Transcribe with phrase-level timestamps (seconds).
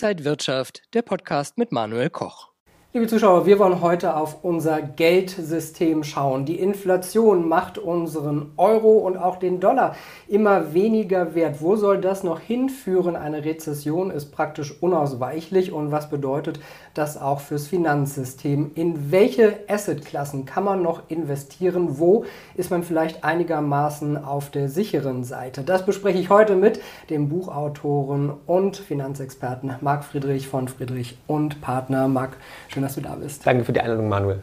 [0.00, 2.50] Inside Wirtschaft, der Podcast mit Manuel Koch.
[2.92, 6.44] Liebe Zuschauer, wir wollen heute auf unser Geldsystem schauen.
[6.44, 9.96] Die Inflation macht unseren Euro und auch den Dollar
[10.28, 11.60] immer weniger wert.
[11.60, 13.16] Wo soll das noch hinführen?
[13.16, 15.72] Eine Rezession ist praktisch unausweichlich.
[15.72, 16.60] Und was bedeutet
[16.98, 18.72] das auch fürs Finanzsystem?
[18.74, 21.98] In welche Assetklassen kann man noch investieren?
[21.98, 25.62] Wo ist man vielleicht einigermaßen auf der sicheren Seite?
[25.62, 32.08] Das bespreche ich heute mit dem Buchautoren und Finanzexperten Marc Friedrich von Friedrich und Partner.
[32.08, 32.36] Marc,
[32.68, 33.46] Schön, dass du da bist.
[33.46, 34.42] Danke für die Einladung, Manuel.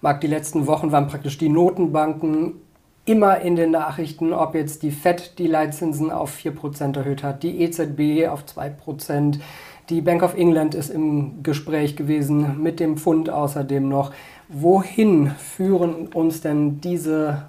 [0.00, 2.54] Marc, die letzten Wochen waren praktisch die Notenbanken
[3.04, 7.62] immer in den Nachrichten, ob jetzt die FED die Leitzinsen auf 4% erhöht hat, die
[7.62, 9.40] EZB auf 2%,
[9.90, 14.12] die Bank of England ist im Gespräch gewesen, mit dem Pfund außerdem noch.
[14.48, 17.44] Wohin führen uns denn diese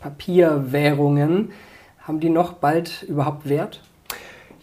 [0.00, 1.50] Papierwährungen?
[2.00, 3.80] Haben die noch bald überhaupt Wert?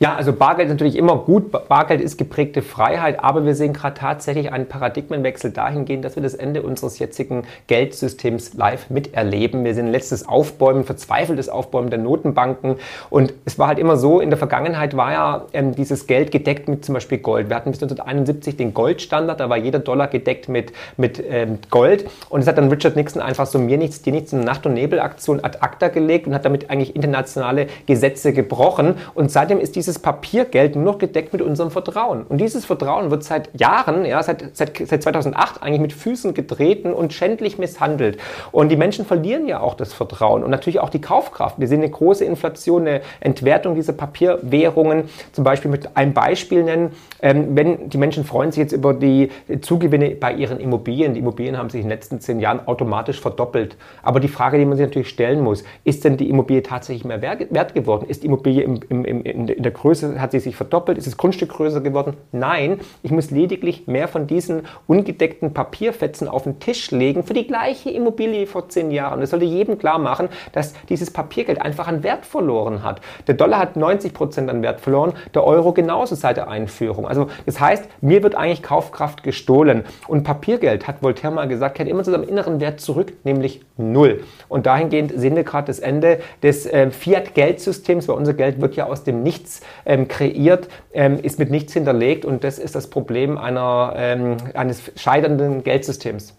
[0.01, 1.51] Ja, also Bargeld ist natürlich immer gut.
[1.67, 6.35] Bargeld ist geprägte Freiheit, aber wir sehen gerade tatsächlich einen Paradigmenwechsel dahingehend, dass wir das
[6.35, 9.65] Ende unseres jetzigen Geldsystems live miterleben.
[9.65, 12.77] Wir sehen letztes Aufbäumen, verzweifeltes Aufbäumen der Notenbanken.
[13.09, 16.69] Und es war halt immer so, in der Vergangenheit war ja ähm, dieses Geld gedeckt
[16.69, 17.49] mit zum Beispiel Gold.
[17.49, 22.09] Wir hatten bis 1971 den Goldstandard, da war jeder Dollar gedeckt mit, mit ähm, Gold.
[22.29, 24.75] Und es hat dann Richard Nixon einfach so mir nichts, dir nichts, eine Nacht- und
[24.75, 28.95] Nebelaktion ad acta gelegt und hat damit eigentlich internationale Gesetze gebrochen.
[29.13, 32.23] Und seitdem ist dieses dieses Papiergeld nur noch gedeckt mit unserem Vertrauen.
[32.23, 36.93] Und dieses Vertrauen wird seit Jahren, ja, seit, seit, seit 2008 eigentlich mit Füßen getreten
[36.93, 38.19] und schändlich misshandelt.
[38.51, 41.59] Und die Menschen verlieren ja auch das Vertrauen und natürlich auch die Kaufkraft.
[41.59, 45.05] Wir sehen eine große Inflation, eine Entwertung dieser Papierwährungen.
[45.31, 49.31] Zum Beispiel mit einem Beispiel nennen, ähm, wenn die Menschen freuen sich jetzt über die
[49.61, 51.15] Zugewinne bei ihren Immobilien.
[51.15, 53.75] Die Immobilien haben sich in den letzten zehn Jahren automatisch verdoppelt.
[54.03, 57.23] Aber die Frage, die man sich natürlich stellen muss, ist denn die Immobilie tatsächlich mehr
[57.23, 58.07] wert geworden?
[58.07, 60.97] Ist die Immobilie im, im, im, in der Größe, hat sie sich verdoppelt?
[60.97, 62.17] Ist das Grundstück größer geworden?
[62.31, 67.47] Nein, ich muss lediglich mehr von diesen ungedeckten Papierfetzen auf den Tisch legen für die
[67.47, 69.21] gleiche Immobilie vor zehn Jahren.
[69.21, 72.99] Es sollte jedem klar machen, dass dieses Papiergeld einfach an Wert verloren hat.
[73.27, 77.07] Der Dollar hat 90 Prozent an Wert verloren, der Euro genauso seit der Einführung.
[77.07, 79.83] Also das heißt, mir wird eigentlich Kaufkraft gestohlen.
[80.07, 84.23] Und Papiergeld, hat Voltaire mal gesagt, kehrt immer zu seinem inneren Wert zurück, nämlich null.
[84.49, 88.85] Und dahingehend sehen wir gerade das Ende des äh, Fiat-Geldsystems, weil unser Geld wird ja
[88.85, 93.37] aus dem Nichts ähm, kreiert, ähm, ist mit nichts hinterlegt und das ist das Problem
[93.37, 96.35] einer, ähm, eines scheiternden Geldsystems.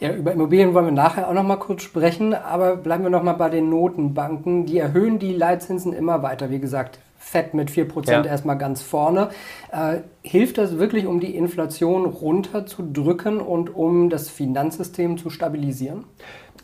[0.00, 3.22] Ja, über Immobilien wollen wir nachher auch noch mal kurz sprechen, aber bleiben wir noch
[3.22, 4.66] mal bei den Notenbanken.
[4.66, 6.50] Die erhöhen die Leitzinsen immer weiter.
[6.50, 8.24] Wie gesagt, Fett mit 4% ja.
[8.24, 9.30] erstmal ganz vorne.
[9.72, 16.04] Äh, hilft das wirklich, um die Inflation runterzudrücken und um das Finanzsystem zu stabilisieren?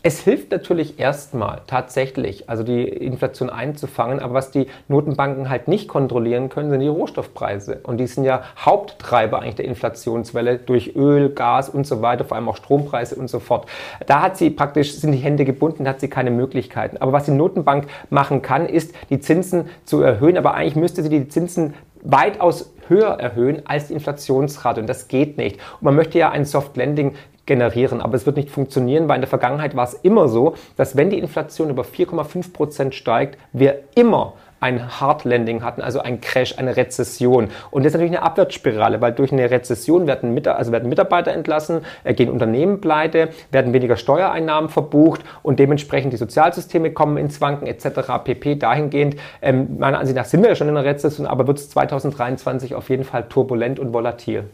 [0.03, 5.89] Es hilft natürlich erstmal tatsächlich, also die Inflation einzufangen, aber was die Notenbanken halt nicht
[5.89, 7.81] kontrollieren können, sind die Rohstoffpreise.
[7.83, 12.39] Und die sind ja Haupttreiber eigentlich der Inflationswelle durch Öl, Gas und so weiter, vor
[12.39, 13.67] allem auch Strompreise und so fort.
[14.07, 16.97] Da hat sie praktisch, sind die Hände gebunden, hat sie keine Möglichkeiten.
[16.97, 21.11] Aber was die Notenbank machen kann, ist, die Zinsen zu erhöhen, aber eigentlich müsste sie
[21.11, 25.57] die Zinsen weitaus höher erhöhen als die Inflationsrate und das geht nicht.
[25.57, 27.15] Und man möchte ja ein Soft Landing
[27.51, 28.01] generieren.
[28.01, 31.11] Aber es wird nicht funktionieren, weil in der Vergangenheit war es immer so, dass wenn
[31.11, 36.57] die Inflation über 4,5 Prozent steigt, wir immer ein Hard Landing hatten, also ein Crash,
[36.59, 37.49] eine Rezession.
[37.73, 41.33] Und das ist natürlich eine Abwärtsspirale, weil durch eine Rezession werden, Mit also werden Mitarbeiter
[41.33, 47.41] entlassen, äh, gehen Unternehmen pleite, werden weniger Steuereinnahmen verbucht und dementsprechend die Sozialsysteme kommen ins
[47.41, 48.23] Wanken etc.
[48.23, 48.55] pp.
[48.57, 51.71] Dahingehend, ähm, meiner Ansicht nach sind wir ja schon in einer Rezession, aber wird es
[51.71, 54.45] 2023 auf jeden Fall turbulent und volatil.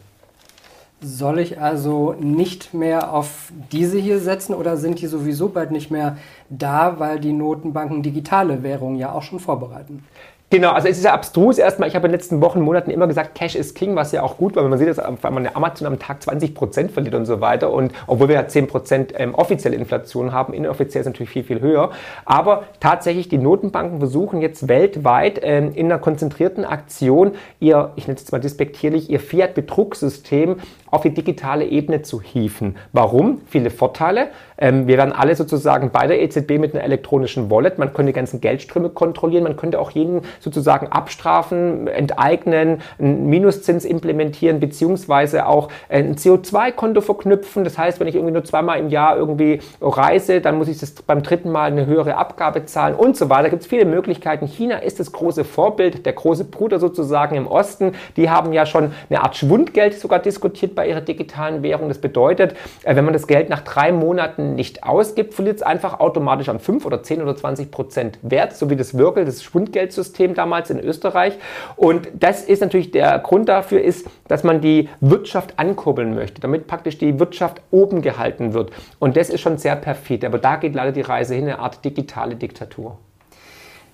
[0.99, 5.91] Soll ich also nicht mehr auf diese hier setzen oder sind die sowieso bald nicht
[5.91, 6.17] mehr
[6.49, 10.03] da, weil die Notenbanken digitale Währungen ja auch schon vorbereiten?
[10.49, 11.89] Genau, also es ist ja abstrus erstmal.
[11.89, 14.37] Ich habe in den letzten Wochen, Monaten immer gesagt, Cash ist King, was ja auch
[14.37, 14.63] gut war.
[14.63, 17.69] Man sieht, dass man Amazon am Tag 20 Prozent verliert und so weiter.
[17.69, 21.59] Und obwohl wir ja 10 Prozent ähm, offizielle Inflation haben, inoffiziell ist natürlich viel, viel
[21.59, 21.91] höher.
[22.23, 28.15] Aber tatsächlich, die Notenbanken versuchen jetzt weltweit ähm, in einer konzentrierten Aktion ihr, ich nenne
[28.15, 30.61] es jetzt mal despektierlich, ihr Fiat-Betrugssystem
[30.97, 32.75] auf die digitale Ebene zu hieven.
[32.91, 33.41] Warum?
[33.45, 34.29] Viele Vorteile.
[34.57, 37.77] Ähm, wir werden alle sozusagen bei der EZB mit einer elektronischen Wallet.
[37.77, 39.43] Man könnte die ganzen Geldströme kontrollieren.
[39.43, 47.63] Man könnte auch jeden sozusagen abstrafen, enteignen, einen Minuszins implementieren, beziehungsweise auch ein CO2-Konto verknüpfen.
[47.63, 50.93] Das heißt, wenn ich irgendwie nur zweimal im Jahr irgendwie reise, dann muss ich das
[50.93, 53.43] beim dritten Mal eine höhere Abgabe zahlen und so weiter.
[53.43, 54.47] Da gibt es viele Möglichkeiten.
[54.47, 57.91] China ist das große Vorbild, der große Bruder sozusagen im Osten.
[58.15, 61.87] Die haben ja schon eine Art Schwundgeld sogar diskutiert bei ihrer digitalen Währung.
[61.87, 65.99] Das bedeutet, äh, wenn man das Geld nach drei Monaten nicht ausgibt, verliert es einfach
[65.99, 69.97] automatisch an 5 oder 10 oder 20 Prozent Wert, so wie das Wirkel, das Schwundgeldsystem
[69.97, 71.37] Geldsystem damals in Österreich.
[71.75, 76.67] Und das ist natürlich der Grund dafür ist, dass man die Wirtschaft ankurbeln möchte, damit
[76.67, 78.71] praktisch die Wirtschaft oben gehalten wird.
[78.99, 80.25] Und das ist schon sehr perfid.
[80.25, 82.97] Aber da geht leider die Reise hin, eine Art digitale Diktatur.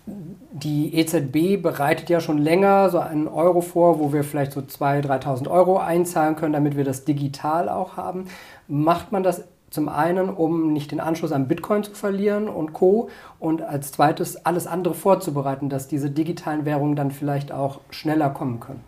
[0.06, 5.08] Die EZB bereitet ja schon länger so einen Euro vor, wo wir vielleicht so 2.000,
[5.08, 8.26] 3.000 Euro einzahlen können, damit wir das digital auch haben.
[8.68, 13.10] Macht man das zum einen, um nicht den Anschluss an Bitcoin zu verlieren und Co.
[13.40, 18.60] Und als zweites alles andere vorzubereiten, dass diese digitalen Währungen dann vielleicht auch schneller kommen
[18.60, 18.82] können.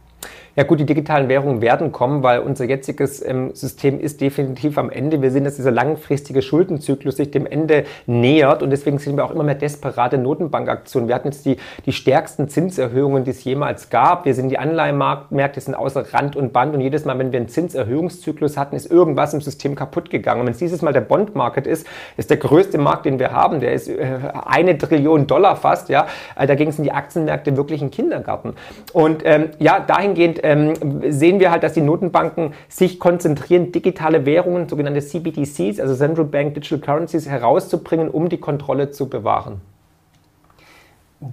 [0.58, 4.90] Ja gut, die digitalen Währungen werden kommen, weil unser jetziges ähm, System ist definitiv am
[4.90, 5.22] Ende.
[5.22, 9.32] Wir sehen, dass dieser langfristige Schuldenzyklus sich dem Ende nähert und deswegen sehen wir auch
[9.32, 11.10] immer mehr desperate Notenbankaktionen.
[11.10, 14.24] Wir hatten jetzt die, die stärksten Zinserhöhungen, die es jemals gab.
[14.24, 17.50] Wir sehen, die Anleihenmärkte sind außer Rand und Band und jedes Mal, wenn wir einen
[17.50, 20.40] Zinserhöhungszyklus hatten, ist irgendwas im System kaputt gegangen.
[20.40, 21.86] Und wenn es dieses Mal der Bondmarket ist,
[22.16, 26.08] ist der größte Markt, den wir haben, der ist äh, eine Trillion Dollar fast, ja.
[26.38, 28.54] Äh, dagegen sind die Aktienmärkte wirklich ein Kindergarten.
[28.94, 34.70] Und ähm, ja, dahingehend ähm, sehen wir halt, dass die Notenbanken sich konzentrieren, digitale Währungen,
[34.70, 39.62] sogenannte CBDCs, also Central Bank Digital Currencies, herauszubringen, um die Kontrolle zu bewahren.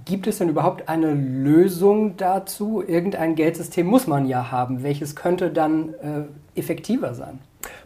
[0.05, 2.83] Gibt es denn überhaupt eine Lösung dazu?
[2.85, 4.81] Irgendein Geldsystem muss man ja haben.
[4.81, 7.39] Welches könnte dann äh, effektiver sein?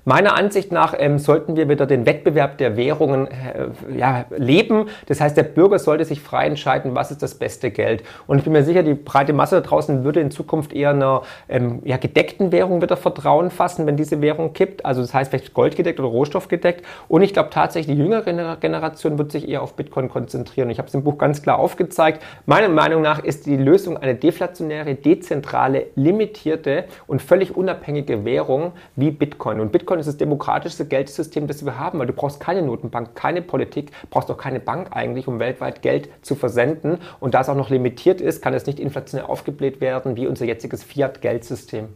[0.07, 4.85] Meiner Ansicht nach ähm, sollten wir wieder den Wettbewerb der Währungen äh, ja, leben.
[5.07, 8.03] Das heißt, der Bürger sollte sich frei entscheiden, was ist das beste Geld.
[8.25, 11.23] Und ich bin mir sicher, die breite Masse da draußen würde in Zukunft eher einer
[11.49, 14.85] ähm, ja, gedeckten Währung wieder Vertrauen fassen, wenn diese Währung kippt.
[14.85, 16.85] Also das heißt vielleicht goldgedeckt oder rohstoffgedeckt.
[17.09, 20.69] Und ich glaube tatsächlich, die jüngere Generation wird sich eher auf Bitcoin konzentrieren.
[20.69, 22.23] Ich habe es im Buch ganz klar aufgezeigt.
[22.45, 29.11] Meiner Meinung nach ist die Lösung eine deflationäre, dezentrale, limitierte und völlig unabhängige Währung wie
[29.11, 29.59] Bitcoin.
[29.59, 33.41] Und Bitcoin ist das demokratischste Geldsystem, das wir haben, weil du brauchst keine Notenbank, keine
[33.41, 36.99] Politik, brauchst auch keine Bank eigentlich, um weltweit Geld zu versenden.
[37.19, 40.45] Und da es auch noch limitiert ist, kann es nicht inflationär aufgebläht werden wie unser
[40.45, 41.89] jetziges Fiat-Geldsystem.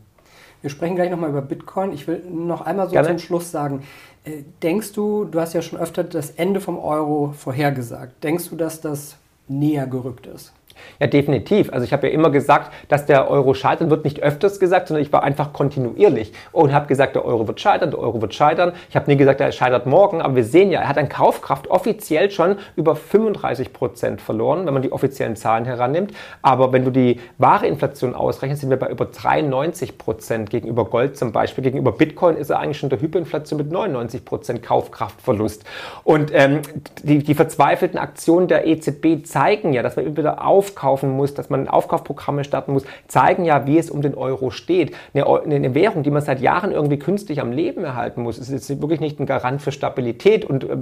[0.61, 1.91] Wir sprechen gleich nochmal über Bitcoin.
[1.91, 3.07] Ich will noch einmal so Gerne.
[3.07, 3.83] zum Schluss sagen,
[4.23, 8.55] äh, denkst du, du hast ja schon öfter das Ende vom Euro vorhergesagt, denkst du,
[8.55, 9.17] dass das
[9.47, 10.53] näher gerückt ist?
[10.99, 11.71] Ja, definitiv.
[11.73, 15.03] Also ich habe ja immer gesagt, dass der Euro scheitern wird, nicht öfters gesagt, sondern
[15.03, 18.73] ich war einfach kontinuierlich und habe gesagt, der Euro wird scheitern, der Euro wird scheitern.
[18.89, 21.67] Ich habe nie gesagt, er scheitert morgen, aber wir sehen ja, er hat an Kaufkraft
[21.69, 26.13] offiziell schon über 35 Prozent verloren, wenn man die offiziellen Zahlen herannimmt.
[26.41, 31.17] Aber wenn du die wahre Inflation ausrechnest, sind wir bei über 93 Prozent gegenüber Gold
[31.17, 31.63] zum Beispiel.
[31.63, 35.63] Gegenüber Bitcoin ist er eigentlich schon der Hyperinflation mit 99 Prozent Kaufkraftverlust.
[36.03, 36.61] Und ähm,
[37.03, 41.49] die, die verzweifelten Aktionen der EZB zeigen ja, dass wir wieder auf aufkaufen muss, dass
[41.49, 44.93] man Aufkaufprogramme starten muss, zeigen ja, wie es um den Euro steht.
[45.15, 48.69] Eine, eine Währung, die man seit Jahren irgendwie künstlich am Leben erhalten muss, ist jetzt
[48.79, 50.77] wirklich nicht ein Garant für Stabilität und äh,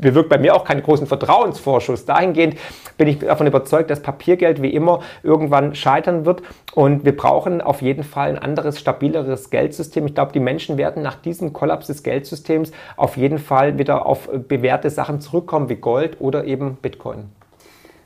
[0.00, 2.06] bewirkt bei mir auch keinen großen Vertrauensvorschuss.
[2.06, 2.56] Dahingehend
[2.96, 6.40] bin ich davon überzeugt, dass Papiergeld wie immer irgendwann scheitern wird
[6.74, 10.06] und wir brauchen auf jeden Fall ein anderes, stabileres Geldsystem.
[10.06, 14.30] Ich glaube, die Menschen werden nach diesem Kollaps des Geldsystems auf jeden Fall wieder auf
[14.48, 17.39] bewährte Sachen zurückkommen wie Gold oder eben Bitcoin.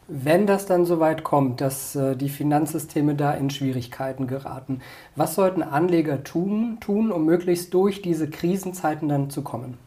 [0.06, 4.80] Wenn das dann soweit kommt, dass äh, die Finanzsysteme da in Schwierigkeiten geraten,
[5.16, 9.78] was sollten Anleger tun, tun, um möglichst durch diese Krisenzeiten dann zu kommen?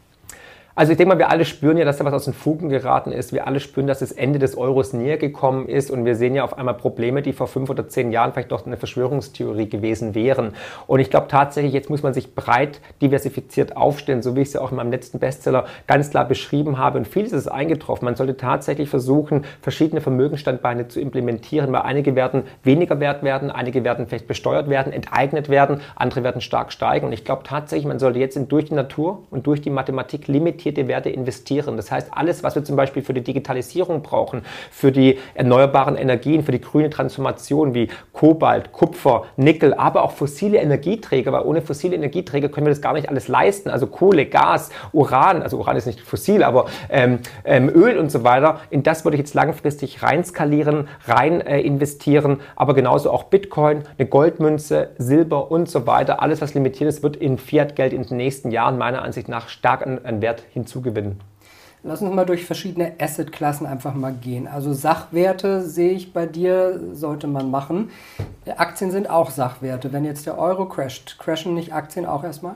[0.78, 3.12] Also ich denke mal, wir alle spüren ja, dass da was aus den Fugen geraten
[3.12, 3.34] ist.
[3.34, 6.44] Wir alle spüren, dass das Ende des Euros näher gekommen ist und wir sehen ja
[6.44, 10.54] auf einmal Probleme, die vor fünf oder zehn Jahren vielleicht doch eine Verschwörungstheorie gewesen wären.
[10.86, 14.54] Und ich glaube tatsächlich, jetzt muss man sich breit diversifiziert aufstellen, so wie ich es
[14.54, 17.00] ja auch in meinem letzten Bestseller ganz klar beschrieben habe.
[17.00, 18.06] Und vieles ist eingetroffen.
[18.06, 23.84] Man sollte tatsächlich versuchen, verschiedene Vermögensstandbeine zu implementieren, weil einige werden weniger wert werden, einige
[23.84, 27.08] werden vielleicht besteuert werden, enteignet werden, andere werden stark steigen.
[27.08, 30.67] Und ich glaube tatsächlich, man sollte jetzt durch die Natur und durch die Mathematik limitieren,
[30.68, 31.78] orientierte Werte investieren.
[31.78, 36.44] Das heißt, alles, was wir zum Beispiel für die Digitalisierung brauchen, für die erneuerbaren Energien,
[36.44, 41.96] für die grüne Transformation wie Kobalt, Kupfer, Nickel, aber auch fossile Energieträger, weil ohne fossile
[41.96, 43.70] Energieträger können wir das gar nicht alles leisten.
[43.70, 48.24] Also Kohle, Gas, Uran, also Uran ist nicht fossil, aber ähm, ähm, Öl und so
[48.24, 48.60] weiter.
[48.70, 53.84] In das würde ich jetzt langfristig rein skalieren, rein äh, investieren, aber genauso auch Bitcoin,
[53.98, 56.22] eine Goldmünze, Silber und so weiter.
[56.22, 59.86] Alles, was limitiert ist, wird in Fiat-Geld in den nächsten Jahren meiner Ansicht nach stark
[59.86, 61.20] an, an Wert hinzugewinnen.
[61.84, 64.48] Lass uns mal durch verschiedene Assetklassen einfach mal gehen.
[64.48, 67.92] Also Sachwerte sehe ich bei dir, sollte man machen.
[68.58, 69.94] Aktien sind auch Sachwerte.
[69.94, 72.56] Wenn jetzt der Euro crasht, crashen nicht Aktien auch erstmal?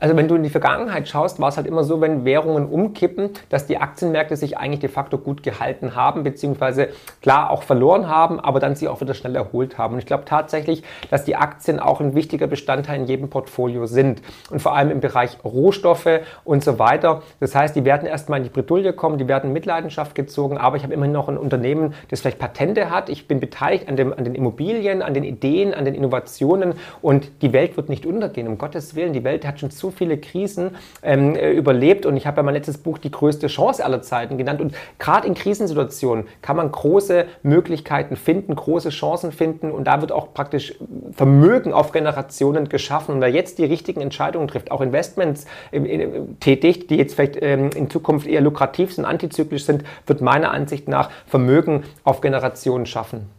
[0.00, 3.30] Also wenn du in die Vergangenheit schaust, war es halt immer so, wenn Währungen umkippen,
[3.48, 6.88] dass die Aktienmärkte sich eigentlich de facto gut gehalten haben, beziehungsweise
[7.22, 9.94] klar auch verloren haben, aber dann sie auch wieder schnell erholt haben.
[9.94, 14.22] Und ich glaube tatsächlich, dass die Aktien auch ein wichtiger Bestandteil in jedem Portfolio sind.
[14.50, 17.22] Und vor allem im Bereich Rohstoffe und so weiter.
[17.40, 20.82] Das heißt, die werden erstmal in die Bredouille kommen, die werden Mitleidenschaft gezogen, aber ich
[20.82, 23.08] habe immerhin noch ein Unternehmen, das vielleicht Patente hat.
[23.08, 27.42] Ich bin beteiligt an, dem, an den Immobilien, an den Ideen, an den Innovationen und
[27.42, 29.12] die Welt wird nicht untergehen, um Gottes Willen.
[29.12, 32.06] Die Welt hat schon zu viele Krisen ähm, äh, überlebt.
[32.06, 34.60] Und ich habe ja mein letztes Buch die größte Chance aller Zeiten genannt.
[34.60, 39.70] Und gerade in Krisensituationen kann man große Möglichkeiten finden, große Chancen finden.
[39.70, 40.74] Und da wird auch praktisch
[41.12, 43.16] Vermögen auf Generationen geschaffen.
[43.16, 46.08] Und wer jetzt die richtigen Entscheidungen trifft, auch Investments äh,
[46.40, 50.88] tätigt, die jetzt vielleicht ähm, in Zukunft eher lukrativ sind, antizyklisch sind, wird meiner Ansicht
[50.88, 53.35] nach Vermögen auf Generationen schaffen.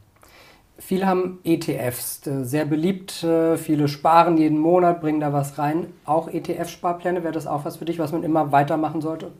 [0.88, 3.22] Viele haben ETFs, sehr beliebt.
[3.22, 5.88] Äh, viele sparen jeden Monat, bringen da was rein.
[6.06, 9.34] Auch ETF-Sparpläne, wäre das auch was für dich, was man immer weitermachen sollte?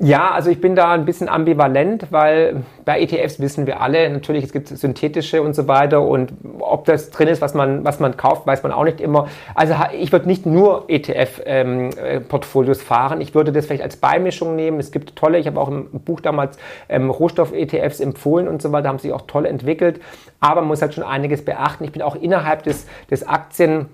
[0.00, 4.42] Ja, also ich bin da ein bisschen ambivalent, weil bei ETFs wissen wir alle, natürlich,
[4.42, 8.16] es gibt synthetische und so weiter und ob das drin ist, was man, was man
[8.16, 9.28] kauft, weiß man auch nicht immer.
[9.54, 14.80] Also ich würde nicht nur ETF-Portfolios ähm, fahren, ich würde das vielleicht als Beimischung nehmen.
[14.80, 16.58] Es gibt tolle, ich habe auch im Buch damals
[16.88, 20.00] ähm, Rohstoff-ETFs empfohlen und so weiter, haben sich auch toll entwickelt,
[20.40, 21.84] aber man muss halt schon einiges beachten.
[21.84, 23.86] Ich bin auch innerhalb des, des Aktien-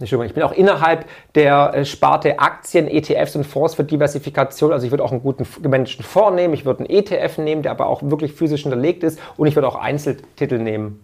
[0.00, 4.72] Ich bin auch innerhalb der äh, Sparte Aktien, ETFs und Fonds für Diversifikation.
[4.72, 7.72] Also ich würde auch einen guten gemanagten Fonds nehmen, ich würde einen ETF nehmen, der
[7.72, 11.00] aber auch wirklich physisch hinterlegt ist und ich würde auch Einzeltitel nehmen.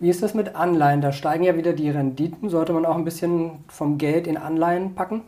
[0.00, 1.00] Wie ist das mit Anleihen?
[1.00, 2.48] Da steigen ja wieder die Renditen.
[2.48, 5.22] Sollte man auch ein bisschen vom Geld in Anleihen packen?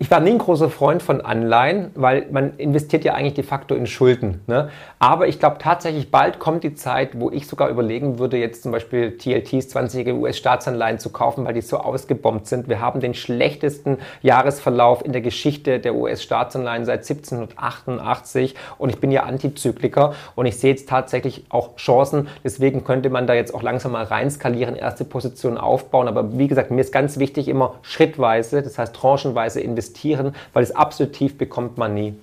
[0.00, 3.74] Ich war nie ein großer Freund von Anleihen, weil man investiert ja eigentlich de facto
[3.74, 4.42] in Schulden.
[4.46, 4.70] Ne?
[5.00, 8.70] Aber ich glaube tatsächlich, bald kommt die Zeit, wo ich sogar überlegen würde, jetzt zum
[8.70, 12.68] Beispiel TLTs, 20 US-Staatsanleihen zu kaufen, weil die so ausgebombt sind.
[12.68, 19.10] Wir haben den schlechtesten Jahresverlauf in der Geschichte der US-Staatsanleihen seit 1788 und ich bin
[19.10, 22.28] ja Antizykliker und ich sehe jetzt tatsächlich auch Chancen.
[22.44, 26.06] Deswegen könnte man da jetzt auch langsam mal reinskalieren, erste Positionen aufbauen.
[26.06, 30.62] Aber wie gesagt, mir ist ganz wichtig immer schrittweise, das heißt tranchenweise investieren investieren, weil
[30.62, 32.14] das absolut tief bekommt man nie.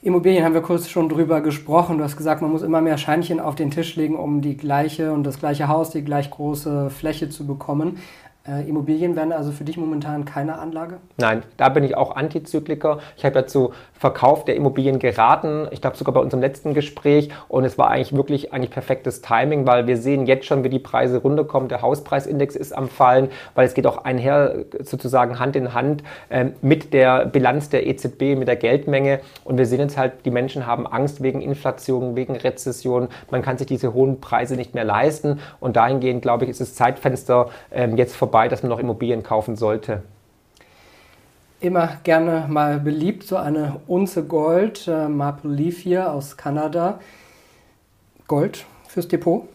[0.00, 1.98] Immobilien haben wir kurz schon drüber gesprochen.
[1.98, 5.12] Du hast gesagt, man muss immer mehr Scheinchen auf den Tisch legen, um die gleiche
[5.12, 7.98] und das gleiche Haus, die gleich große Fläche zu bekommen.
[8.48, 10.98] Äh, Immobilien wären also für dich momentan keine Anlage?
[11.18, 12.98] Nein, da bin ich auch Antizykliker.
[13.16, 17.30] Ich habe ja zu Verkauf der Immobilien geraten, ich glaube sogar bei unserem letzten Gespräch
[17.48, 20.78] und es war eigentlich wirklich eigentlich perfektes Timing, weil wir sehen jetzt schon, wie die
[20.78, 21.68] Preise runterkommen.
[21.68, 26.46] Der Hauspreisindex ist am Fallen, weil es geht auch einher sozusagen Hand in Hand äh,
[26.62, 30.66] mit der Bilanz der EZB, mit der Geldmenge und wir sehen jetzt halt, die Menschen
[30.66, 33.08] haben Angst wegen Inflation, wegen Rezession.
[33.30, 36.74] Man kann sich diese hohen Preise nicht mehr leisten und dahingehend, glaube ich, ist das
[36.74, 40.02] Zeitfenster äh, jetzt vorbei vorbei, dass man noch Immobilien kaufen sollte?
[41.60, 47.00] Immer gerne mal beliebt, so eine Unze Gold, äh, Maple Leaf hier aus Kanada.
[48.28, 49.48] Gold fürs Depot?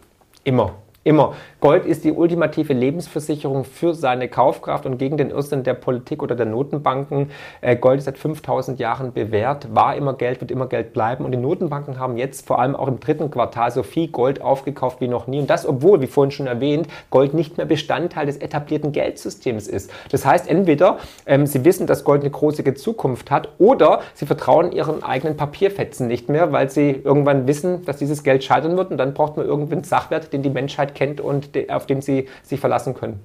[0.44, 0.76] Immer.
[1.06, 1.34] Immer.
[1.60, 6.34] Gold ist die ultimative Lebensversicherung für seine Kaufkraft und gegen den Irrsinn der Politik oder
[6.34, 7.30] der Notenbanken.
[7.60, 11.26] Äh, Gold ist seit 5000 Jahren bewährt, war immer Geld, wird immer Geld bleiben.
[11.26, 15.02] Und die Notenbanken haben jetzt vor allem auch im dritten Quartal so viel Gold aufgekauft
[15.02, 15.40] wie noch nie.
[15.40, 19.92] Und das, obwohl, wie vorhin schon erwähnt, Gold nicht mehr Bestandteil des etablierten Geldsystems ist.
[20.10, 24.72] Das heißt, entweder ähm, sie wissen, dass Gold eine große Zukunft hat oder sie vertrauen
[24.72, 28.98] ihren eigenen Papierfetzen nicht mehr, weil sie irgendwann wissen, dass dieses Geld scheitern wird und
[28.98, 32.94] dann braucht man irgendwann Sachwert, den die Menschheit kennt und auf den sie sich verlassen
[32.94, 33.20] können.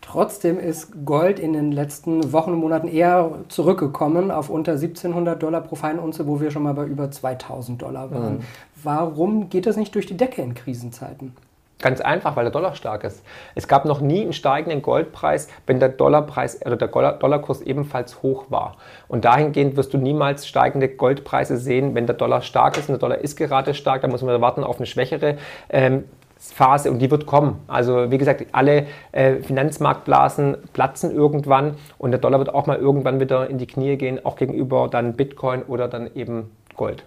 [0.00, 5.62] Trotzdem ist Gold in den letzten Wochen und Monaten eher zurückgekommen auf unter 1700 Dollar
[5.62, 8.34] pro Feinunze, wo wir schon mal bei über 2000 Dollar waren.
[8.34, 8.40] Mhm.
[8.82, 11.34] Warum geht das nicht durch die Decke in Krisenzeiten?
[11.80, 13.22] Ganz einfach, weil der Dollar stark ist.
[13.54, 18.46] Es gab noch nie einen steigenden Goldpreis, wenn der Dollarpreis oder der Dollarkurs ebenfalls hoch
[18.50, 18.76] war.
[19.08, 22.88] Und dahingehend wirst du niemals steigende Goldpreise sehen, wenn der Dollar stark ist.
[22.88, 25.36] Und der Dollar ist gerade stark, da muss man warten auf eine schwächere
[25.68, 26.04] ähm,
[26.52, 27.60] Phase und die wird kommen.
[27.66, 33.20] Also wie gesagt, alle äh, Finanzmarktblasen platzen irgendwann und der Dollar wird auch mal irgendwann
[33.20, 37.04] wieder in die Knie gehen, auch gegenüber dann Bitcoin oder dann eben Gold.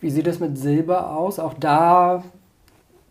[0.00, 1.38] Wie sieht es mit Silber aus?
[1.38, 2.24] Auch da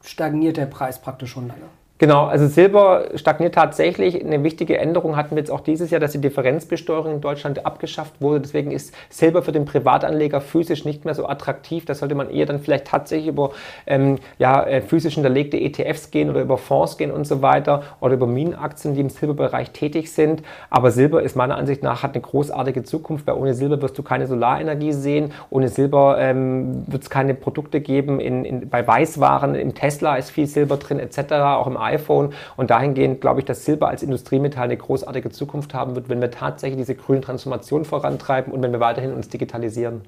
[0.04, 1.62] stagniert der Preis praktisch schon lange.
[2.00, 4.22] Genau, also Silber stagniert tatsächlich.
[4.22, 8.20] Eine wichtige Änderung hatten wir jetzt auch dieses Jahr, dass die Differenzbesteuerung in Deutschland abgeschafft
[8.20, 8.42] wurde.
[8.42, 11.86] Deswegen ist Silber für den Privatanleger physisch nicht mehr so attraktiv.
[11.86, 13.52] Da sollte man eher dann vielleicht tatsächlich über
[13.86, 18.16] ähm, ja, äh, physisch hinterlegte ETFs gehen oder über Fonds gehen und so weiter oder
[18.16, 20.42] über Minenaktien, die im Silberbereich tätig sind.
[20.72, 24.04] Aber Silber ist meiner Ansicht nach hat eine großartige Zukunft, weil ohne Silber wirst du
[24.04, 25.32] keine Solarenergie sehen.
[25.52, 28.20] Ohne Silber ähm, wird es keine Produkte geben.
[28.20, 32.34] In, in, bei Weißwaren, im Tesla ist viel Silber drin etc., auch im iPhone.
[32.58, 36.32] Und dahingehend glaube ich, dass Silber als Industriemetall eine großartige Zukunft haben wird, wenn wir
[36.32, 40.02] tatsächlich diese grüne Transformation vorantreiben und wenn wir weiterhin uns digitalisieren.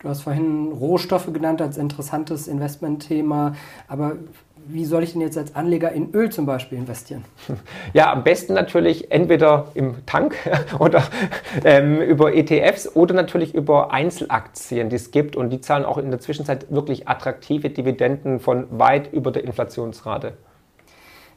[0.00, 3.54] Du hast vorhin Rohstoffe genannt als interessantes Investmentthema,
[3.88, 4.16] aber
[4.66, 7.24] wie soll ich denn jetzt als Anleger in Öl zum Beispiel investieren?
[7.92, 10.36] Ja, am besten natürlich entweder im Tank
[10.78, 11.04] oder
[11.64, 16.10] ähm, über ETFs oder natürlich über Einzelaktien, die es gibt und die zahlen auch in
[16.10, 20.34] der Zwischenzeit wirklich attraktive Dividenden von weit über der Inflationsrate.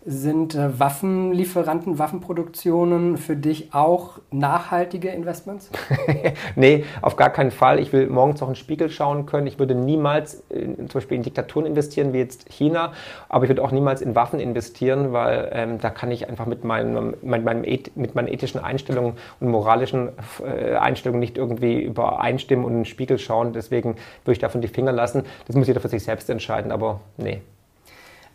[0.10, 5.70] Sind äh, Waffenlieferanten, Waffenproduktionen für dich auch nachhaltige Investments?
[6.56, 7.78] nee, auf gar keinen Fall.
[7.82, 9.48] Ich will morgens noch einen Spiegel schauen können.
[9.48, 12.94] Ich würde niemals in, zum Beispiel in Diktaturen investieren, wie jetzt China,
[13.28, 16.64] aber ich würde auch niemals in Waffen investieren, weil ähm, da kann ich einfach mit,
[16.64, 20.12] meinem, mit, meinem mit meinen ethischen Einstellungen und moralischen
[20.42, 23.52] äh, Einstellungen nicht irgendwie übereinstimmen und in den Spiegel schauen.
[23.52, 25.24] Deswegen würde ich davon die Finger lassen.
[25.48, 27.42] Das muss jeder für sich selbst entscheiden, aber nee.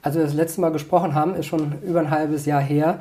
[0.03, 2.99] Als wir das letzte Mal gesprochen haben, ist schon über ein halbes Jahr her.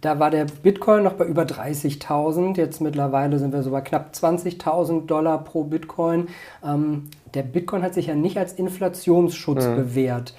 [0.00, 2.56] Da war der Bitcoin noch bei über 30.000.
[2.56, 6.28] Jetzt mittlerweile sind wir so bei knapp 20.000 Dollar pro Bitcoin.
[6.64, 9.76] Ähm, der Bitcoin hat sich ja nicht als Inflationsschutz mhm.
[9.76, 10.34] bewährt.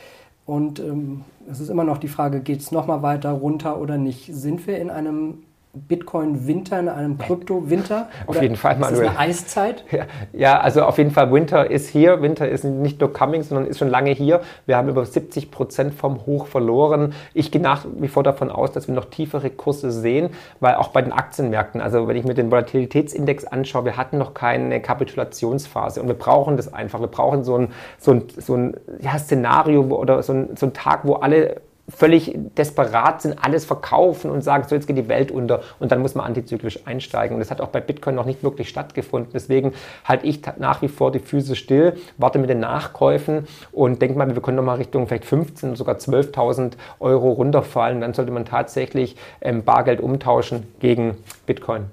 [0.45, 4.33] Und ähm, es ist immer noch die Frage, geht es nochmal weiter runter oder nicht?
[4.33, 8.07] Sind wir in einem Bitcoin-Winter, in einem Krypto-Winter?
[8.25, 9.03] Auf jeden Fall, Manuel.
[9.03, 9.83] Ist das eine Eiszeit?
[9.91, 12.21] Ja, ja, also auf jeden Fall, Winter ist hier.
[12.21, 14.41] Winter ist nicht nur coming, sondern ist schon lange hier.
[14.65, 17.13] Wir haben über 70 Prozent vom Hoch verloren.
[17.33, 20.89] Ich gehe nach wie vor davon aus, dass wir noch tiefere Kurse sehen, weil auch
[20.89, 26.01] bei den Aktienmärkten, also wenn ich mir den Volatilitätsindex anschaue, wir hatten noch keine Kapitulationsphase
[26.01, 26.99] und wir brauchen das einfach.
[26.99, 30.73] Wir brauchen so ein, so ein, so ein ja, Szenario oder so ein, so ein
[30.73, 35.31] Tag, wo alle völlig desperat sind, alles verkaufen und sagen, so jetzt geht die Welt
[35.31, 37.35] unter und dann muss man antizyklisch einsteigen.
[37.35, 39.31] Und das hat auch bei Bitcoin noch nicht wirklich stattgefunden.
[39.33, 39.73] Deswegen
[40.05, 44.33] halte ich nach wie vor die Füße still, warte mit den Nachkäufen und denke mal,
[44.33, 48.01] wir können nochmal Richtung vielleicht 15, sogar 12.000 Euro runterfallen.
[48.01, 51.85] Dann sollte man tatsächlich ähm, Bargeld umtauschen gegen Bitcoin.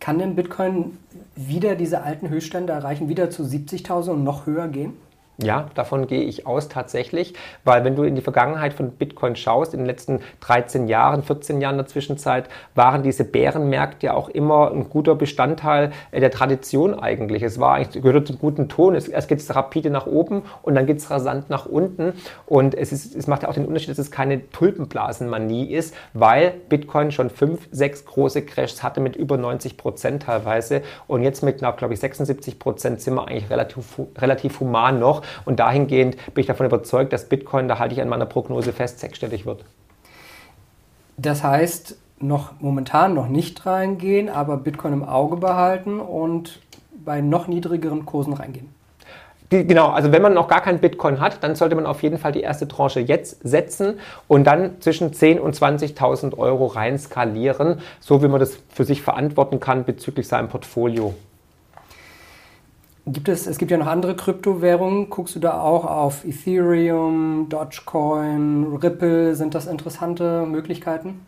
[0.00, 0.98] Kann denn Bitcoin
[1.36, 4.94] wieder diese alten Höchststände erreichen, wieder zu 70.000 und noch höher gehen?
[5.38, 7.32] Ja, davon gehe ich aus tatsächlich,
[7.64, 11.62] weil wenn du in die Vergangenheit von Bitcoin schaust, in den letzten 13 Jahren, 14
[11.62, 16.98] Jahren der Zwischenzeit, waren diese Bärenmärkte ja auch immer ein guter Bestandteil äh, der Tradition
[16.98, 17.42] eigentlich.
[17.42, 18.94] Es war eigentlich, gehört zum guten Ton.
[18.94, 22.12] Es, erst geht es rapide nach oben und dann geht es rasant nach unten.
[22.44, 26.52] Und es, ist, es macht ja auch den Unterschied, dass es keine Tulpenblasenmanie ist, weil
[26.68, 30.82] Bitcoin schon fünf, sechs große Crashs hatte mit über 90 Prozent teilweise.
[31.06, 35.21] Und jetzt mit knapp, glaube ich, 76 Prozent sind wir eigentlich relativ, relativ human noch.
[35.44, 39.00] Und dahingehend bin ich davon überzeugt, dass Bitcoin, da halte ich an meiner Prognose fest,
[39.00, 39.64] sechsstellig wird.
[41.16, 46.60] Das heißt, noch momentan noch nicht reingehen, aber Bitcoin im Auge behalten und
[47.04, 48.68] bei noch niedrigeren Kursen reingehen.
[49.50, 52.32] Genau, also wenn man noch gar kein Bitcoin hat, dann sollte man auf jeden Fall
[52.32, 58.22] die erste Tranche jetzt setzen und dann zwischen 10.000 und 20.000 Euro rein skalieren, so
[58.22, 61.12] wie man das für sich verantworten kann bezüglich seinem Portfolio.
[63.04, 65.10] Gibt es, es gibt ja noch andere Kryptowährungen.
[65.10, 69.34] Guckst du da auch auf Ethereum, Dogecoin, Ripple?
[69.34, 71.26] Sind das interessante Möglichkeiten?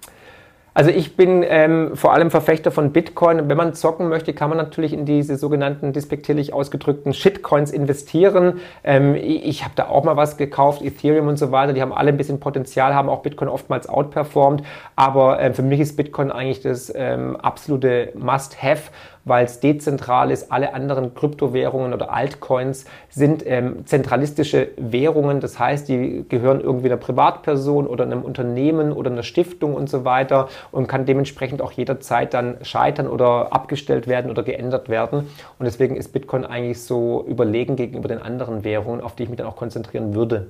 [0.76, 3.48] Also ich bin ähm, vor allem Verfechter von Bitcoin.
[3.48, 8.60] Wenn man zocken möchte, kann man natürlich in diese sogenannten despektierlich ausgedrückten Shitcoins investieren.
[8.82, 11.74] Ähm, ich habe da auch mal was gekauft, Ethereum und so weiter.
[11.74, 14.64] Die haben alle ein bisschen Potenzial, haben auch Bitcoin oftmals outperformed.
[14.96, 18.90] Aber ähm, für mich ist Bitcoin eigentlich das ähm, absolute Must-Have
[19.24, 20.52] weil es dezentral ist.
[20.52, 25.40] Alle anderen Kryptowährungen oder Altcoins sind ähm, zentralistische Währungen.
[25.40, 30.04] Das heißt, die gehören irgendwie einer Privatperson oder einem Unternehmen oder einer Stiftung und so
[30.04, 35.30] weiter und kann dementsprechend auch jederzeit dann scheitern oder abgestellt werden oder geändert werden.
[35.58, 39.38] Und deswegen ist Bitcoin eigentlich so überlegen gegenüber den anderen Währungen, auf die ich mich
[39.38, 40.48] dann auch konzentrieren würde.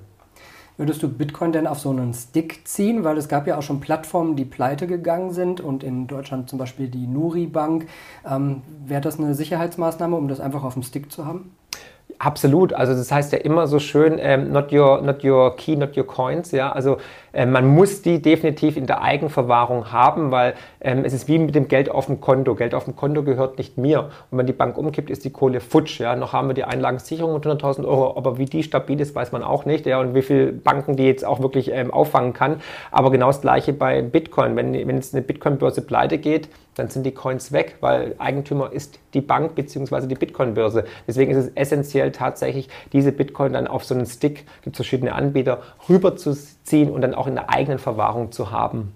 [0.77, 3.05] Würdest du Bitcoin denn auf so einen Stick ziehen?
[3.05, 6.59] Weil es gab ja auch schon Plattformen, die pleite gegangen sind und in Deutschland zum
[6.59, 7.87] Beispiel die Nuri Bank.
[8.29, 11.53] Ähm, Wäre das eine Sicherheitsmaßnahme, um das einfach auf dem Stick zu haben?
[12.19, 12.73] Absolut.
[12.73, 16.07] Also das heißt ja immer so schön, ähm, not, your, not your key, not your
[16.07, 16.53] coins.
[16.53, 16.99] Ja, also
[17.33, 21.55] äh, man muss die definitiv in der Eigenverwahrung haben, weil ähm, es ist wie mit
[21.55, 22.55] dem Geld auf dem Konto.
[22.55, 24.11] Geld auf dem Konto gehört nicht mir.
[24.31, 26.01] Und wenn die Bank umkippt, ist die Kohle futsch.
[26.01, 29.33] Ja, noch haben wir die Einlagensicherung mit 100.000 Euro, aber wie die stabil ist, weiß
[29.33, 29.85] man auch nicht.
[29.87, 32.61] Ja, und wie viele Banken die jetzt auch wirklich ähm, auffangen kann.
[32.91, 34.57] Aber genau das Gleiche bei Bitcoin.
[34.57, 38.99] Wenn, wenn jetzt eine Bitcoin-Börse pleite geht, dann sind die Coins weg, weil Eigentümer ist
[39.15, 40.07] die Bank bzw.
[40.07, 40.85] die Bitcoin-Börse.
[41.07, 45.15] Deswegen ist es essentiell tatsächlich, diese Bitcoin dann auf so einen Stick, gibt es verschiedene
[45.15, 48.93] Anbieter, rüberzuziehen und dann auch in der eigenen Verwahrung zu haben.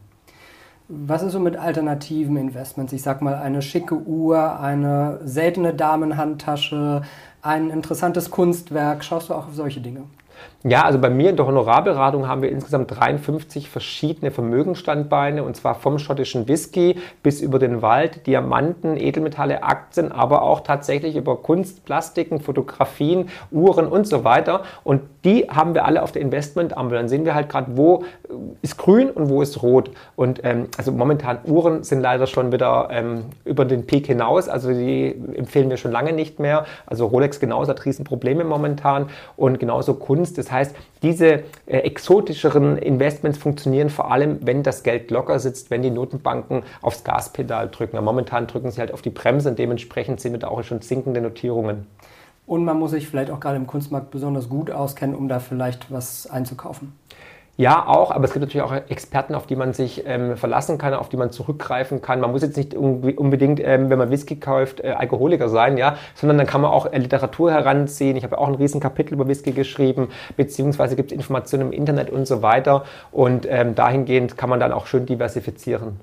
[0.91, 2.95] Was ist so mit alternativen Investments?
[2.95, 7.03] Ich sag mal, eine schicke Uhr, eine seltene Damenhandtasche,
[7.43, 9.05] ein interessantes Kunstwerk.
[9.05, 10.05] Schaust du auch auf solche Dinge?
[10.65, 15.77] Ja, also bei mir in der Honorarberatung haben wir insgesamt 53 verschiedene Vermögensstandbeine und zwar
[15.77, 21.85] vom schottischen Whisky bis über den Wald, Diamanten, Edelmetalle, Aktien, aber auch tatsächlich über Kunst,
[21.85, 24.65] Plastiken, Fotografien, Uhren und so weiter.
[24.83, 26.99] Und die haben wir alle auf der Investmentampel.
[26.99, 28.05] Dann sehen wir halt gerade, wo
[28.61, 29.91] ist grün und wo ist rot.
[30.17, 34.49] Und ähm, also momentan Uhren sind leider schon wieder ähm, über den Peak hinaus.
[34.49, 36.67] Also die empfehlen wir schon lange nicht mehr.
[36.87, 40.28] Also Rolex genauso hat Riesenprobleme momentan und genauso Kunst.
[40.35, 45.83] Das heißt, diese äh, exotischeren Investments funktionieren vor allem, wenn das Geld locker sitzt, wenn
[45.83, 48.03] die Notenbanken aufs Gaspedal drücken.
[48.03, 51.21] momentan drücken sie halt auf die Bremse und dementsprechend sehen wir da auch schon sinkende
[51.21, 51.87] Notierungen.
[52.47, 55.93] Und man muss sich vielleicht auch gerade im Kunstmarkt besonders gut auskennen, um da vielleicht
[55.93, 56.93] was einzukaufen.
[57.61, 60.95] Ja, auch, aber es gibt natürlich auch Experten, auf die man sich ähm, verlassen kann,
[60.95, 62.21] auf die man zurückgreifen kann.
[62.21, 66.39] Man muss jetzt nicht unbedingt, ähm, wenn man Whisky kauft, äh, Alkoholiker sein, ja, sondern
[66.39, 68.17] dann kann man auch äh, Literatur heranziehen.
[68.17, 72.11] Ich habe auch ein riesen Kapitel über Whisky geschrieben, beziehungsweise gibt es Informationen im Internet
[72.11, 72.85] und so weiter.
[73.11, 75.99] Und ähm, dahingehend kann man dann auch schön diversifizieren.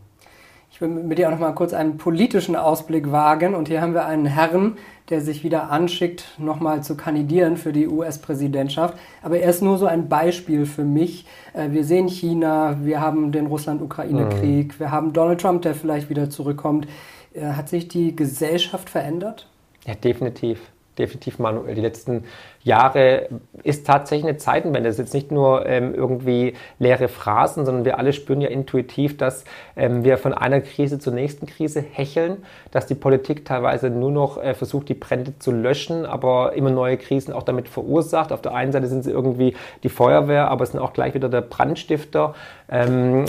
[0.75, 3.55] Ich will mit dir auch noch mal kurz einen politischen Ausblick wagen.
[3.55, 4.75] Und hier haben wir einen Herrn,
[5.07, 8.99] der sich wieder anschickt, nochmal zu kandidieren für die US-Präsidentschaft.
[9.23, 11.25] Aber er ist nur so ein Beispiel für mich.
[11.53, 14.79] Äh, wir sehen China, wir haben den Russland-Ukraine-Krieg, mhm.
[14.79, 16.87] wir haben Donald Trump, der vielleicht wieder zurückkommt.
[17.33, 19.47] Äh, hat sich die Gesellschaft verändert?
[19.85, 20.59] Ja, definitiv
[20.97, 21.75] definitiv, Manuel.
[21.75, 22.23] Die letzten
[22.63, 23.29] Jahre
[23.63, 24.89] ist tatsächlich eine Zeitenwende.
[24.89, 29.17] Es ist jetzt nicht nur ähm, irgendwie leere Phrasen, sondern wir alle spüren ja intuitiv,
[29.17, 34.11] dass ähm, wir von einer Krise zur nächsten Krise hecheln, dass die Politik teilweise nur
[34.11, 38.31] noch äh, versucht, die Brände zu löschen, aber immer neue Krisen auch damit verursacht.
[38.31, 41.29] Auf der einen Seite sind sie irgendwie die Feuerwehr, aber es sind auch gleich wieder
[41.29, 42.33] der Brandstifter.
[42.67, 43.25] Ähm,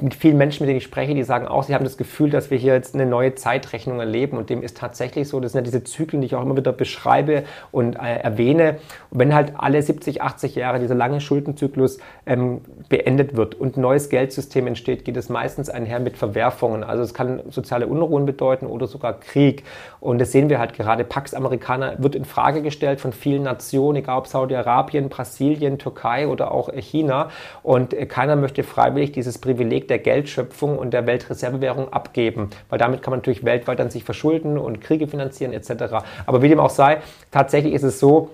[0.00, 2.50] mit vielen Menschen, mit denen ich spreche, die sagen auch, sie haben das Gefühl, dass
[2.50, 5.38] wir hier jetzt eine neue Zeitrechnung erleben und dem ist tatsächlich so.
[5.40, 8.76] Das sind ja diese Zyklen, die ich auch immer wieder beschreibe und äh, erwähne.
[9.10, 14.08] Wenn halt alle 70, 80 Jahre dieser lange Schuldenzyklus ähm, beendet wird und ein neues
[14.08, 16.84] Geldsystem entsteht, geht es meistens einher mit Verwerfungen.
[16.84, 19.64] Also es kann soziale Unruhen bedeuten oder sogar Krieg.
[20.00, 21.04] Und das sehen wir halt gerade.
[21.04, 26.50] Pax Amerikaner wird in Frage gestellt von vielen Nationen, egal ob Saudi-Arabien, Brasilien, Türkei oder
[26.52, 27.28] auch China.
[27.62, 32.78] Und äh, keiner möchte möchte freiwillig dieses Privileg der Geldschöpfung und der Weltreservewährung abgeben, weil
[32.78, 36.04] damit kann man natürlich weltweit dann sich verschulden und Kriege finanzieren etc.
[36.24, 36.98] Aber wie dem auch sei,
[37.30, 38.30] tatsächlich ist es so,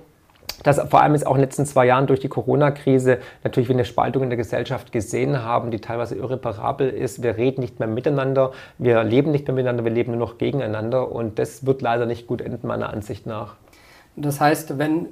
[0.62, 3.76] dass vor allem jetzt auch in den letzten zwei Jahren durch die Corona-Krise natürlich wir
[3.76, 7.22] eine Spaltung in der Gesellschaft gesehen haben, die teilweise irreparabel ist.
[7.22, 11.10] Wir reden nicht mehr miteinander, wir leben nicht mehr miteinander, wir leben nur noch gegeneinander
[11.10, 13.54] und das wird leider nicht gut enden, meiner Ansicht nach.
[14.16, 15.06] Das heißt, wenn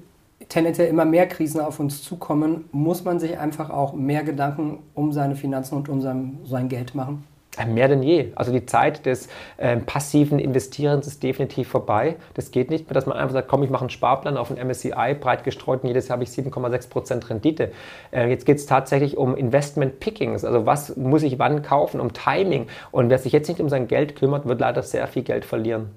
[0.49, 5.13] tendenziell immer mehr Krisen auf uns zukommen, muss man sich einfach auch mehr Gedanken um
[5.13, 7.25] seine Finanzen und um sein, sein Geld machen.
[7.57, 8.33] Äh, mehr denn je.
[8.35, 12.17] Also die Zeit des äh, passiven Investierens ist definitiv vorbei.
[12.35, 14.65] Das geht nicht mehr, dass man einfach sagt, komm, ich mache einen Sparplan auf ein
[14.67, 17.73] MSCI, breit gestreut und jedes Jahr habe ich 7,6% Rendite.
[18.11, 20.45] Äh, jetzt geht es tatsächlich um Investment Pickings.
[20.45, 22.67] Also was muss ich wann kaufen, um Timing.
[22.91, 25.91] Und wer sich jetzt nicht um sein Geld kümmert, wird leider sehr viel Geld verlieren.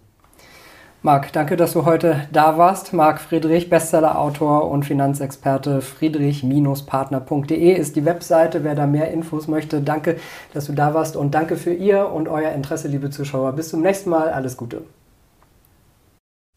[1.03, 2.93] Marc, danke, dass du heute da warst.
[2.93, 5.81] Marc Friedrich, Bestsellerautor und Finanzexperte.
[5.81, 9.81] Friedrich-partner.de ist die Webseite, wer da mehr Infos möchte.
[9.81, 10.17] Danke,
[10.53, 13.53] dass du da warst und danke für ihr und euer Interesse, liebe Zuschauer.
[13.53, 14.29] Bis zum nächsten Mal.
[14.29, 14.83] Alles Gute.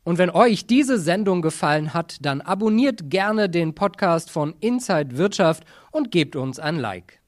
[0.04, 5.64] Und wenn euch diese Sendung gefallen hat, dann abonniert gerne den Podcast von Inside Wirtschaft
[5.90, 7.23] und gebt uns ein Like.